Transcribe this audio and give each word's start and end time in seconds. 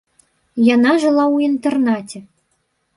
Яна 0.75 0.95
жыла 1.05 1.23
ў 1.35 1.53
інтэрнаце. 1.53 2.27